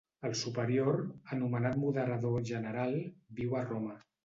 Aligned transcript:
El 0.27 0.31
superior, 0.37 0.97
anomenat 1.35 1.77
moderador 1.83 2.41
general, 2.53 2.99
viu 3.43 3.57
a 3.61 3.65
Roma. 3.71 4.03